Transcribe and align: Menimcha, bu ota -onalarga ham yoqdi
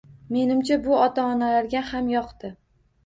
Menimcha, 0.35 0.77
bu 0.87 0.95
ota 1.01 1.25
-onalarga 1.33 1.85
ham 1.91 2.11
yoqdi 2.15 2.55